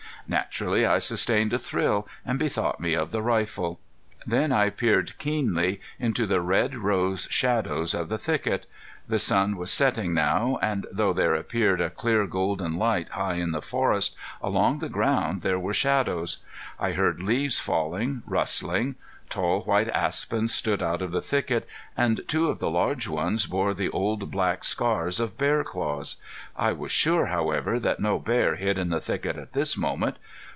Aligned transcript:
Naturally 0.27 0.85
I 0.85 0.99
sustained 0.99 1.51
a 1.51 1.59
thrill, 1.59 2.07
and 2.25 2.39
bethought 2.39 2.79
me 2.79 2.93
of 2.93 3.11
the 3.11 3.21
rifle. 3.23 3.81
Then 4.25 4.53
I 4.53 4.69
peered 4.69 5.17
keenly 5.17 5.81
into 5.99 6.25
the 6.25 6.39
red 6.39 6.73
rose 6.77 7.27
shadows 7.29 7.93
of 7.93 8.07
the 8.07 8.17
thicket. 8.19 8.65
The 9.09 9.19
sun 9.19 9.57
was 9.57 9.71
setting 9.71 10.13
now, 10.13 10.57
and 10.61 10.85
though 10.89 11.11
there 11.11 11.33
appeared 11.35 11.81
a 11.81 11.89
clear 11.89 12.25
golden 12.27 12.77
light 12.77 13.09
high 13.09 13.35
in 13.37 13.51
the 13.51 13.61
forest, 13.63 14.15
along 14.41 14.79
the 14.79 14.87
ground 14.89 15.41
there 15.41 15.59
were 15.59 15.73
shadows. 15.73 16.37
I 16.79 16.91
heard 16.93 17.19
leaves 17.21 17.59
falling, 17.59 18.23
rustling. 18.25 18.95
Tall 19.29 19.61
white 19.61 19.87
aspens 19.91 20.53
stood 20.53 20.83
out 20.83 21.01
of 21.01 21.11
the 21.11 21.21
thicket, 21.21 21.65
and 21.95 22.19
two 22.27 22.47
of 22.47 22.59
the 22.59 22.69
large 22.69 23.07
ones 23.07 23.45
bore 23.45 23.73
the 23.73 23.89
old 23.91 24.29
black 24.29 24.65
scars 24.65 25.21
of 25.21 25.37
bear 25.37 25.63
claws. 25.63 26.17
I 26.57 26.73
was 26.73 26.91
sure, 26.91 27.27
however, 27.27 27.79
that 27.79 28.01
no 28.01 28.19
bear 28.19 28.57
hid 28.57 28.77
in 28.77 28.89
the 28.89 28.99
thicket 28.99 29.37
at 29.37 29.53
this 29.53 29.77
moment. 29.77 30.17